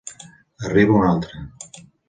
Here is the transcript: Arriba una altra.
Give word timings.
Arriba 0.69 0.97
una 1.03 1.11
altra. 1.11 1.47